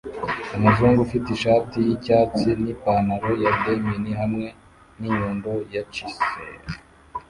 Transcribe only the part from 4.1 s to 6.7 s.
hamwe ninyundo na chisel